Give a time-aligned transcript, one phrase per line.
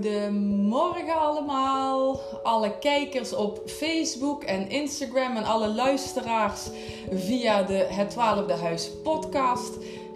[0.00, 6.60] Goedemorgen allemaal, alle kijkers op Facebook en Instagram en alle luisteraars
[7.10, 9.72] via de Het Twaalfde Huis podcast.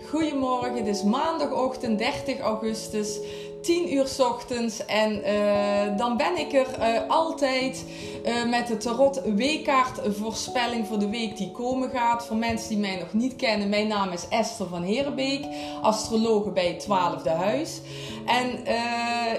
[0.08, 3.18] Goedemorgen, het is maandagochtend 30 augustus
[3.64, 4.86] 10 uur ochtends.
[4.86, 7.84] En uh, dan ben ik er uh, altijd
[8.26, 12.26] uh, met de Tarot W-kaart voorspelling voor de week die komen gaat.
[12.26, 15.44] Voor mensen die mij nog niet kennen, mijn naam is Esther van Herenbeek,
[15.82, 17.80] astrologe bij het 12e huis.
[18.24, 18.64] En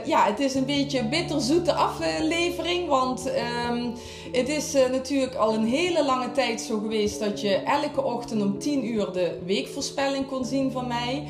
[0.06, 3.32] ja, het is een beetje een bitterzoete aflevering, want
[3.70, 3.94] um,
[4.32, 8.60] het is natuurlijk al een hele lange tijd zo geweest dat je elke ochtend om
[8.60, 11.24] 10 uur de weekvoorspelling kon zien van mij.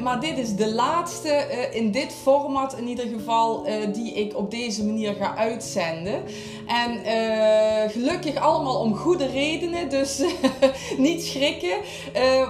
[0.00, 1.30] maar dit is de laatste
[1.72, 6.22] in dit format in ieder geval die ik op deze manier ga uitzenden.
[6.66, 7.00] En
[7.90, 10.22] gelukkig allemaal om goede redenen, dus
[10.96, 11.78] niet schrikken.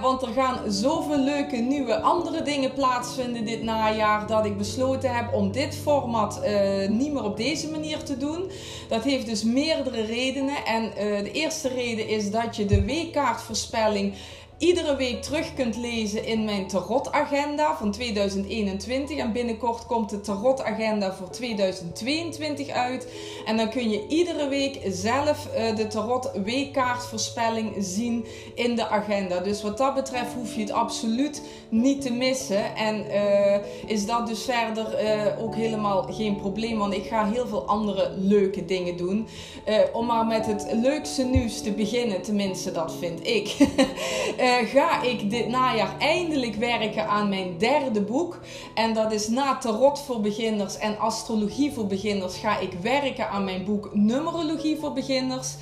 [0.01, 5.33] Want er gaan zoveel leuke nieuwe andere dingen plaatsvinden dit najaar dat ik besloten heb
[5.33, 6.41] om dit format
[6.89, 8.51] niet meer op deze manier te doen.
[8.87, 10.65] Dat heeft dus meerdere redenen.
[10.65, 10.91] En
[11.23, 14.13] de eerste reden is dat je de weekkaartvoorspelling
[14.59, 19.17] iedere week terug kunt lezen in mijn tarotagenda van 2021.
[19.17, 23.07] En binnenkort komt de tarotagenda voor 2022 uit.
[23.45, 29.39] En dan kun je iedere week zelf uh, de tarot weekkaartvoorspelling zien in de agenda.
[29.39, 32.75] Dus wat dat betreft hoef je het absoluut niet te missen.
[32.75, 36.77] En uh, is dat dus verder uh, ook helemaal geen probleem.
[36.77, 39.27] Want ik ga heel veel andere leuke dingen doen.
[39.93, 42.21] om maar met het leukste nieuws te beginnen.
[42.21, 43.55] Tenminste, dat vind ik.
[44.49, 48.39] uh, ga ik dit najaar eindelijk werken aan mijn derde boek.
[48.75, 53.43] En dat is na Tarot voor beginners en Astrologie voor beginners ga ik werken aan
[53.43, 55.55] mijn boek Numerologie voor beginners.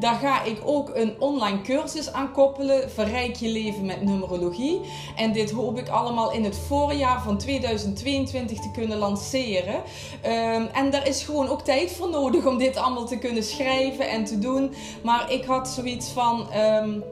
[0.00, 2.90] Daar ga ik ook een online cursus aan koppelen.
[2.90, 4.80] Verrijk je leven met numerologie.
[5.16, 9.74] En dit hoop ik allemaal in het voorjaar van 2022 te kunnen lanceren.
[9.74, 14.08] Um, en daar is gewoon ook tijd voor nodig om dit allemaal te kunnen schrijven
[14.08, 14.74] en te doen.
[15.02, 16.46] Maar ik had zoiets van.
[16.56, 17.04] Um,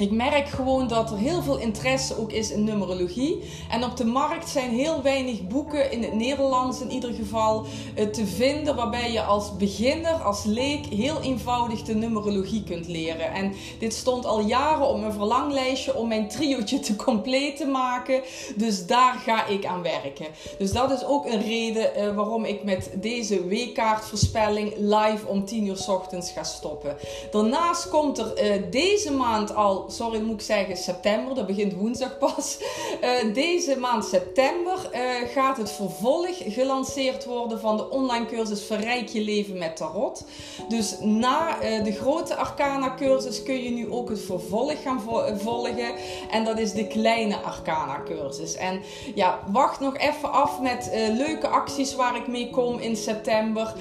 [0.00, 3.42] ik merk gewoon dat er heel veel interesse ook is in numerologie.
[3.70, 8.06] En op de markt zijn heel weinig boeken, in het Nederlands in ieder geval, eh,
[8.06, 8.76] te vinden.
[8.76, 13.32] Waarbij je als beginner, als leek, heel eenvoudig de numerologie kunt leren.
[13.32, 18.22] En dit stond al jaren op mijn verlanglijstje om mijn triootje te compleet te maken.
[18.56, 20.26] Dus daar ga ik aan werken.
[20.58, 25.66] Dus dat is ook een reden uh, waarom ik met deze weekkaartvoorspelling live om 10
[25.66, 26.96] uur s ochtends ga stoppen.
[27.30, 32.18] Daarnaast komt er uh, deze maand al sorry moet ik zeggen september, dat begint woensdag
[32.18, 32.58] pas.
[33.04, 39.08] Uh, deze maand september uh, gaat het vervolg gelanceerd worden van de online cursus Verrijk
[39.08, 40.24] je leven met tarot.
[40.68, 45.36] Dus na uh, de grote arcana cursus kun je nu ook het vervolg gaan vo
[45.36, 45.94] volgen.
[46.30, 48.54] En dat is de kleine arcana cursus.
[48.54, 48.82] En
[49.14, 53.74] ja, wacht nog even af met leuke acties waar ik mee kom in september.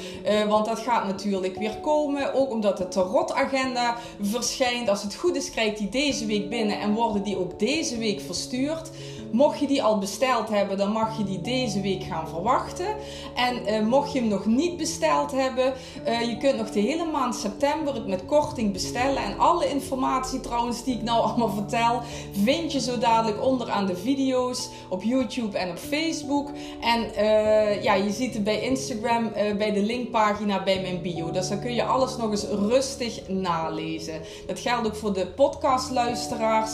[0.47, 2.34] want dat gaat natuurlijk weer komen.
[2.34, 4.90] Ook omdat de tarot agenda verschijnt.
[4.90, 8.21] Als het goed is krijgt die deze week binnen en worden die ook deze week
[8.21, 8.89] verstuurd.
[9.31, 12.88] Mocht je die al besteld hebben, dan mag je die deze week gaan verwachten.
[13.35, 15.73] En uh, mocht je hem nog niet besteld hebben,
[16.07, 19.23] uh, je kunt nog de hele maand september het met korting bestellen.
[19.23, 22.01] En alle informatie trouwens die ik nou allemaal vertel,
[22.44, 26.50] vind je zo dadelijk onderaan de video's op YouTube en op Facebook.
[26.81, 31.31] En uh, ja, je ziet het bij Instagram bij de linkpagina bij mijn bio.
[31.31, 34.22] Dus dan kun je alles nog eens rustig nalezen.
[34.47, 36.72] Dat geldt ook voor de podcastluisteraars.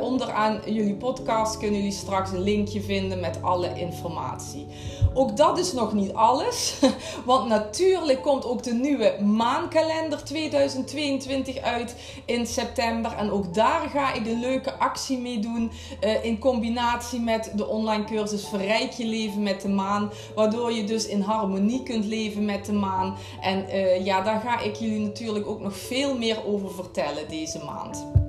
[0.00, 4.66] onderaan jullie podcast kunnen jullie straks een linkje vinden met alle informatie.
[5.14, 6.74] Ook dat is nog niet alles,
[7.24, 13.12] want natuurlijk komt ook de nieuwe maankalender 2022 uit in september.
[13.12, 15.70] En ook daar ga ik een leuke actie mee doen
[16.04, 20.10] uh, in combinatie met de online cursus Verrijk je leven met de maan.
[20.34, 23.16] Waardoor je dus in harmonie kunt leven met de maan.
[23.40, 27.58] En uh, ja, daar ga ik jullie natuurlijk ook nog veel meer over vertellen deze
[27.64, 28.21] maand.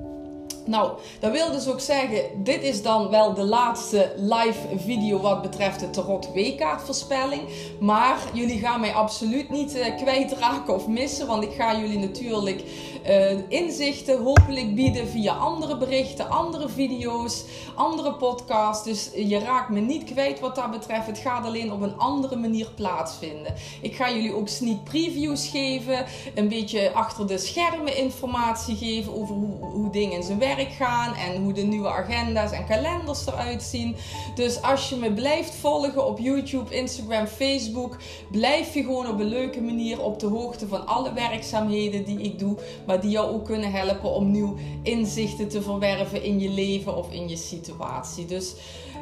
[0.66, 5.42] Nou, dat wil dus ook zeggen, dit is dan wel de laatste live video wat
[5.42, 7.42] betreft de Tarot W-kaartvoorspelling.
[7.80, 12.64] Maar jullie gaan mij absoluut niet uh, kwijtraken of missen, want ik ga jullie natuurlijk
[13.08, 17.44] uh, inzichten hopelijk bieden via andere berichten, andere video's,
[17.74, 18.84] andere podcasts.
[18.84, 21.06] Dus je raakt me niet kwijt wat dat betreft.
[21.06, 23.54] Het gaat alleen op een andere manier plaatsvinden.
[23.80, 29.34] Ik ga jullie ook sneak previews geven, een beetje achter de schermen informatie geven over
[29.34, 33.62] hoe, hoe dingen in zijn werk gaan en hoe de nieuwe agenda's en kalenders eruit
[33.62, 33.96] zien.
[34.34, 37.96] Dus als je me blijft volgen op YouTube, Instagram, Facebook,
[38.30, 42.38] blijf je gewoon op een leuke manier op de hoogte van alle werkzaamheden die ik
[42.38, 42.56] doe,
[42.86, 47.12] maar die jou ook kunnen helpen om nieuw inzichten te verwerven in je leven of
[47.12, 48.26] in je situatie.
[48.26, 48.54] Dus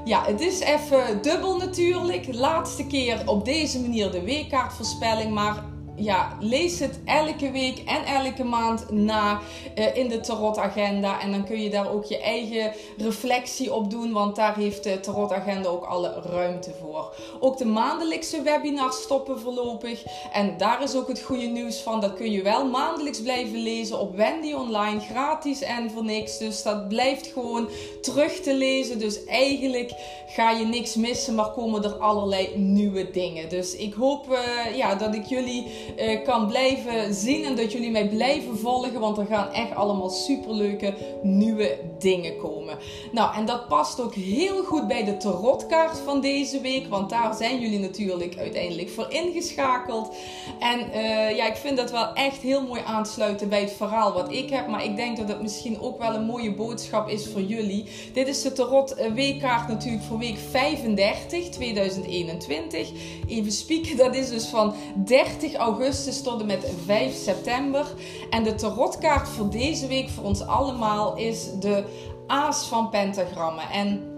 [0.04, 2.34] ja, het is even dubbel natuurlijk.
[2.34, 5.31] Laatste keer op deze manier de weekkaartvoorspelling.
[5.31, 5.64] Maar
[5.97, 9.41] ja, lees het elke week en elke maand na
[9.79, 11.21] uh, in de tarotagenda.
[11.21, 15.00] En dan kun je daar ook je eigen reflectie op doen, want daar heeft de
[15.00, 17.15] tarotagenda ook alle ruimte voor.
[17.41, 20.03] Ook de maandelijkse webinars stoppen voorlopig.
[20.33, 22.00] En daar is ook het goede nieuws van.
[22.00, 26.38] Dat kun je wel maandelijks blijven lezen op Wendy Online, gratis en voor niks.
[26.38, 27.69] Dus dat blijft gewoon
[28.00, 28.99] terug te lezen.
[28.99, 29.93] Dus eigenlijk
[30.27, 33.49] ga je niks missen, maar komen er allerlei nieuwe dingen.
[33.49, 35.67] Dus ik hoop uh, ja, dat ik jullie
[35.99, 40.11] uh, kan blijven zien en dat jullie mij blijven volgen, want er gaan echt allemaal
[40.11, 42.79] superleuke nieuwe dingen komen.
[43.12, 47.34] Nou, en dat past ook heel goed bij de tarotkaart van deze week, want daar
[47.34, 50.14] zijn jullie natuurlijk uiteindelijk voor ingeschakeld.
[50.58, 54.32] En uh, ja, ik vind dat wel echt heel mooi aansluiten bij het verhaal wat
[54.32, 57.43] ik heb, maar ik denk dat het misschien ook wel een mooie boodschap is voor
[57.43, 57.85] jullie.
[58.12, 62.90] Dit is de tarot weekkaart natuurlijk voor week 35 2021.
[63.28, 67.87] Even spieken, dat is dus van 30 augustus tot met 5 september.
[68.31, 71.85] En de tarotkaart voor deze week voor ons allemaal is de
[72.27, 73.71] Aas van Pentagrammen.
[73.71, 74.11] En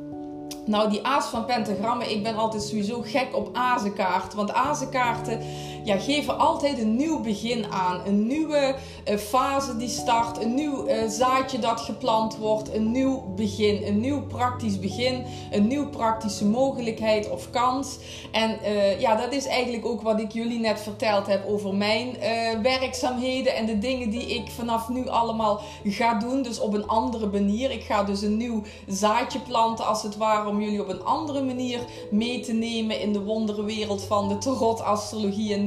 [0.67, 4.37] nou, die aas van pentagrammen, ik ben altijd sowieso gek op azenkaarten.
[4.37, 5.41] Want azenkaarten
[5.85, 8.01] ja, geven altijd een nieuw begin aan.
[8.07, 8.75] Een nieuwe
[9.09, 10.43] uh, fase die start.
[10.43, 12.75] Een nieuw uh, zaadje dat geplant wordt.
[12.75, 13.83] Een nieuw begin.
[13.87, 15.25] Een nieuw praktisch begin.
[15.51, 17.99] Een nieuw praktische mogelijkheid of kans.
[18.33, 22.17] En uh, ja, dat is eigenlijk ook wat ik jullie net verteld heb over mijn
[22.63, 23.55] werkzaamheden.
[23.55, 26.43] En de dingen die ik vanaf nu allemaal ga doen.
[26.43, 27.71] Dus op een andere manier.
[27.71, 31.43] Ik ga dus een nieuw zaadje planten als het ware om jullie op een andere
[31.43, 35.65] manier mee te nemen in de wonderenwereld van de tarot, astrologie en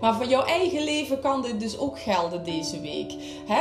[0.00, 3.12] Maar voor jouw eigen leven kan dit dus ook gelden deze week.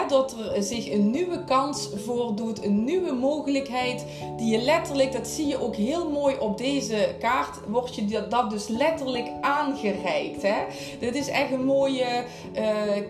[0.08, 4.06] Dat er zich een nieuwe kans voordoet, een nieuwe mogelijkheid
[4.38, 8.50] die je letterlijk, dat zie je ook heel mooi op deze kaart, wordt je dat
[8.50, 10.42] dus letterlijk aangereikt.
[11.00, 12.24] Dit is echt een mooie
[12.56, 12.64] uh,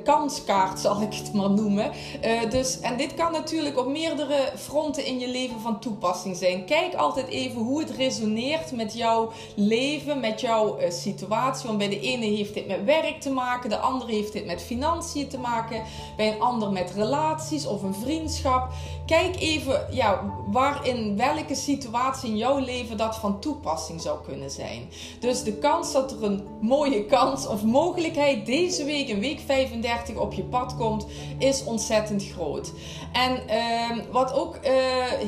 [0.04, 1.92] kanskaart, zal ik het maar noemen.
[2.26, 6.66] Uh, dus, en dit kan natuurlijk op meerdere fronten in je leven van toepassing zijn.
[6.66, 11.68] Kijk altijd even hoe het resoneert met jouw leven, met jouw uh, situatie.
[11.68, 14.62] Want bij de ene heeft dit met werk te maken, de andere heeft dit met
[14.62, 15.84] financiën te maken,
[16.18, 18.70] bij een ander met relaties of een vriendschap.
[19.06, 24.52] Kijk even ja, waar in welke situatie in jouw leven dat van toepassing zou kunnen
[24.52, 24.90] zijn.
[25.20, 30.16] Dus de kans dat er een mooie kans of mogelijkheid deze week, in week 35,
[30.16, 31.06] op je pad komt,
[31.38, 32.72] is ontzettend groot.
[33.14, 34.72] En uh, wat ook uh,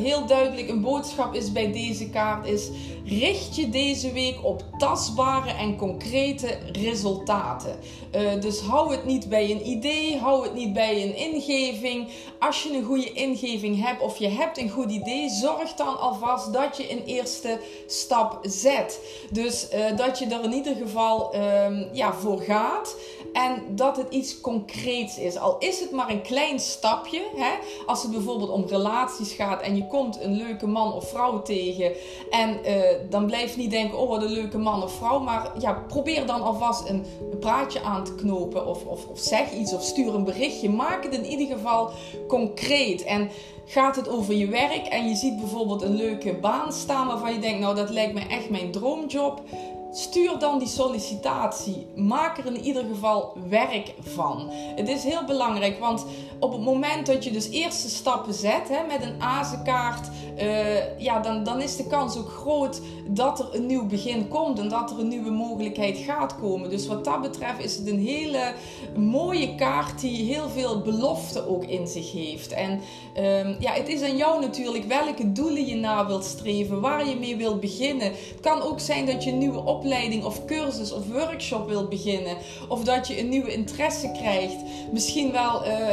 [0.04, 2.70] heel duidelijk een boodschap is bij deze kaart is:
[3.06, 6.58] richt je deze week op tastbare en concrete.
[8.16, 12.08] Uh, dus hou het niet bij een idee, hou het niet bij een ingeving.
[12.40, 16.54] Als je een goede ingeving hebt of je hebt een goed idee, zorg dan alvast
[16.54, 19.00] dat je een eerste stap zet.
[19.32, 22.96] Dus uh, dat je er in ieder geval uh, ja, voor gaat.
[23.38, 25.38] En dat het iets concreets is.
[25.38, 27.22] Al is het maar een klein stapje.
[27.36, 27.52] Hè?
[27.86, 31.92] Als het bijvoorbeeld om relaties gaat en je komt een leuke man of vrouw tegen.
[32.30, 35.20] En uh, dan blijf niet denken, oh wat een leuke man of vrouw.
[35.20, 38.68] Maar ja, probeer dan alvast een, een praatje aan te knopen.
[38.68, 40.70] Of, of, of zeg iets of stuur een berichtje.
[40.70, 41.90] Maak het in ieder geval
[42.28, 43.04] concreet.
[43.04, 43.30] En
[43.66, 47.40] gaat het over je werk en je ziet bijvoorbeeld een leuke baan staan waarvan je
[47.40, 49.42] denkt, nou dat lijkt me echt mijn droomjob.
[49.92, 51.88] Stuur dan die sollicitatie.
[51.96, 54.50] Maak er in ieder geval werk van.
[54.76, 56.06] Het is heel belangrijk, want
[56.40, 61.20] op het moment dat je dus eerste stappen zet hè, met een azenkaart, uh, ja,
[61.20, 64.92] dan, dan is de kans ook groot dat er een nieuw begin komt en dat
[64.92, 66.70] er een nieuwe mogelijkheid gaat komen.
[66.70, 68.54] Dus wat dat betreft is het een hele
[68.96, 72.52] mooie kaart die heel veel belofte ook in zich heeft.
[72.52, 72.72] En
[73.18, 77.16] um, ja, het is aan jou natuurlijk welke doelen je na wilt streven, waar je
[77.16, 78.08] mee wilt beginnen.
[78.08, 79.86] Het kan ook zijn dat je een nieuwe opleiding
[80.24, 84.56] of cursus of workshop wilt beginnen, of dat je een nieuwe interesse krijgt.
[84.92, 85.88] Misschien wel uh,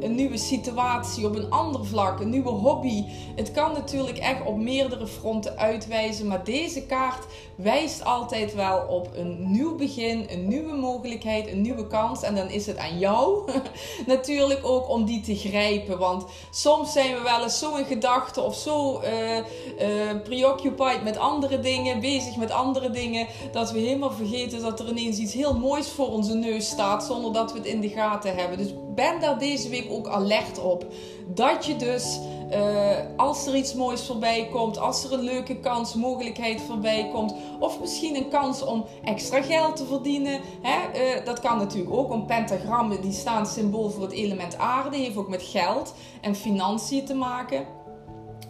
[0.00, 3.04] een, nieuwe situatie op een ander vlak, een nieuwe hobby.
[3.36, 7.24] Het kan natuurlijk echt op meerdere fronten uitwijzen, maar deze kaart
[7.56, 12.22] wijst altijd wel op een nieuw begin, een nieuwe mogelijkheid, een nieuwe kans.
[12.22, 13.50] En dan is het aan jou
[14.06, 15.98] natuurlijk ook om die te grijpen.
[15.98, 21.60] Want soms zijn we wel eens zo in gedachten of zo uh, preoccupied met andere
[21.60, 23.13] dingen, bezig met andere dingen,
[23.52, 27.32] dat we helemaal vergeten dat er ineens iets heel moois voor onze neus staat zonder
[27.32, 28.58] dat we het in de gaten hebben.
[28.58, 30.86] Dus ben daar deze week ook alert op.
[31.34, 32.18] Dat je dus
[32.52, 37.34] uh, als er iets moois voorbij komt, als er een leuke kans, mogelijkheid voorbij komt,
[37.60, 40.40] of misschien een kans om extra geld te verdienen.
[40.62, 40.78] Hè?
[41.18, 42.10] Uh, dat kan natuurlijk ook.
[42.10, 47.04] Een pentagrammen die staan symbool voor het element aarde, heeft ook met geld en financiën
[47.04, 47.66] te maken.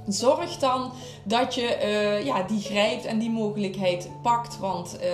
[0.07, 0.93] Zorg dan
[1.23, 4.59] dat je uh, ja, die grijpt en die mogelijkheid pakt.
[4.59, 5.09] Want uh,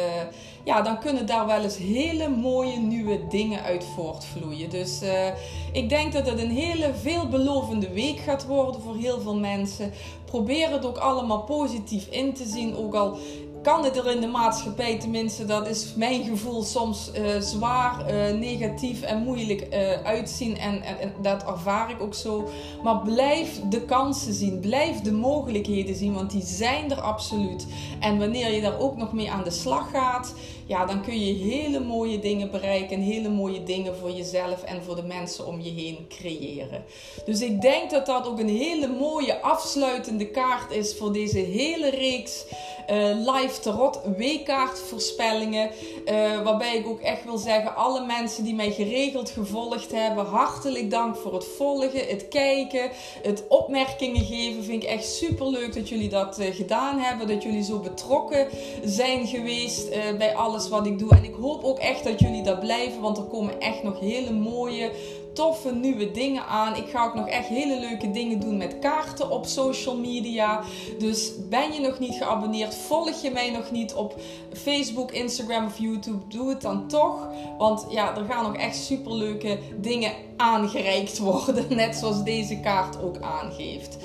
[0.64, 4.70] ja, dan kunnen daar wel eens hele mooie nieuwe dingen uit voortvloeien.
[4.70, 5.26] Dus uh,
[5.72, 9.92] ik denk dat het een hele veelbelovende week gaat worden voor heel veel mensen.
[10.24, 12.76] Probeer het ook allemaal positief in te zien.
[12.76, 13.18] Ook al
[13.62, 18.38] kan het er in de maatschappij, tenminste, dat is mijn gevoel, soms uh, zwaar, uh,
[18.38, 20.58] negatief en moeilijk uh, uitzien.
[20.58, 22.48] En, en, en, dat ervaar ik ook zo.
[22.82, 27.66] Maar blijf de kansen zien, blijf de mogelijkheden zien, want die zijn er absoluut.
[28.00, 30.34] En wanneer je daar ook nog mee aan de slag gaat,
[30.66, 34.82] ja, dan kun je hele mooie dingen bereiken en hele mooie dingen voor jezelf en
[34.82, 36.84] voor de mensen om je heen creëren.
[37.24, 41.90] Dus ik denk dat dat ook een hele mooie afsluitende kaart is voor deze hele
[41.90, 42.44] reeks
[42.90, 45.70] live live tarot weekkaartvoorspellingen.
[46.04, 50.90] Uh, waarbij ik ook echt wil zeggen, alle mensen die mij geregeld gevolgd hebben, hartelijk
[50.90, 52.90] dank voor het volgen, het kijken,
[53.22, 54.64] het opmerkingen geven.
[54.64, 57.28] Vind ik echt super leuk dat jullie dat uh, gedaan hebben.
[57.28, 58.48] Dat jullie zo betrokken
[58.84, 61.10] zijn geweest uh, bij alles wat ik doe.
[61.10, 64.32] En ik hoop ook echt dat jullie dat blijven, want er komen echt nog hele
[64.32, 64.90] mooie
[65.32, 66.76] toffe nieuwe dingen aan.
[66.76, 70.62] Ik ga ook nog echt hele leuke dingen doen met kaarten op social media.
[70.98, 74.14] Dus ben je nog niet geabonneerd, volg je mij nog niet op
[74.52, 77.28] Facebook, Instagram of YouTube, doe het dan toch.
[77.58, 81.66] Want ja, er gaan nog echt super leuke dingen aangereikt worden.
[81.76, 83.96] Net zoals deze kaart ook aangeeft.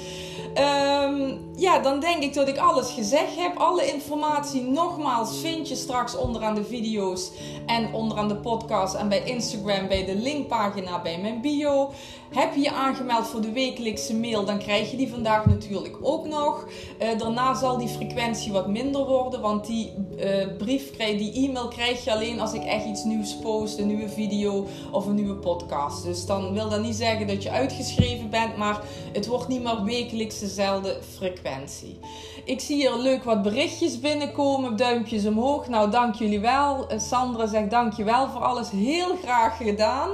[0.58, 3.58] Um, ja, dan denk ik dat ik alles gezegd heb.
[3.58, 7.32] Alle informatie nogmaals vind je straks onderaan de video's
[7.66, 11.92] en onderaan de podcast en bij Instagram bij de linkpagina bij mijn bio.
[12.30, 16.28] Heb je je aangemeld voor de wekelijkse mail, dan krijg je die vandaag natuurlijk ook
[16.28, 16.68] nog.
[17.02, 22.04] Uh, daarna zal die frequentie wat minder worden, want die uh, brief, die e-mail krijg
[22.04, 26.04] je alleen als ik echt iets nieuws post, een nieuwe video of een nieuwe podcast.
[26.04, 28.82] Dus dan wil dat niet zeggen dat je uitgeschreven bent, maar
[29.14, 32.00] het wordt niet meer wekelijks dezelfde frequentie.
[32.46, 35.68] Ik zie hier leuk wat berichtjes binnenkomen, duimpjes omhoog.
[35.68, 36.86] Nou, dank jullie wel.
[36.92, 40.10] Uh, Sandra zegt dank je wel voor alles, heel graag gedaan.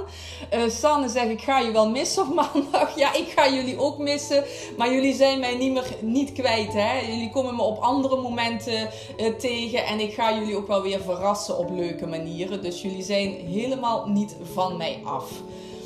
[0.67, 2.95] Sanne zegt ik ga je wel missen op maandag.
[2.95, 4.43] Ja, ik ga jullie ook missen.
[4.77, 6.73] Maar jullie zijn mij niet meer niet kwijt.
[6.73, 6.99] Hè?
[6.99, 9.85] Jullie komen me op andere momenten uh, tegen.
[9.85, 12.61] En ik ga jullie ook wel weer verrassen op leuke manieren.
[12.61, 15.31] Dus jullie zijn helemaal niet van mij af.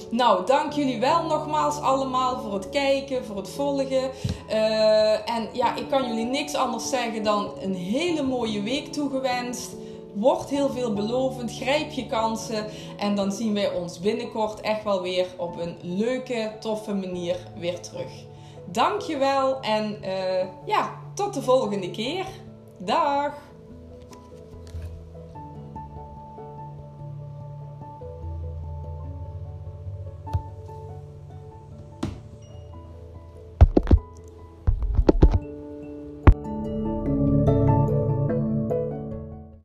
[0.09, 4.11] Nou, dank jullie wel nogmaals allemaal voor het kijken, voor het volgen.
[4.49, 9.75] Uh, en ja, ik kan jullie niks anders zeggen dan een hele mooie week toegewenst.
[10.13, 11.55] Wordt heel veel belovend.
[11.55, 12.65] Grijp je kansen.
[12.97, 17.81] En dan zien wij ons binnenkort echt wel weer op een leuke, toffe manier weer
[17.81, 18.11] terug.
[18.71, 22.25] Dankjewel en uh, ja, tot de volgende keer.
[22.77, 23.33] Dag!